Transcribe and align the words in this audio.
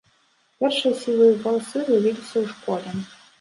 Першыя 0.63 0.93
сівыя 1.01 1.35
валасы 1.43 1.79
з'явіліся 1.91 2.35
ў 2.43 2.45
школе. 2.55 2.89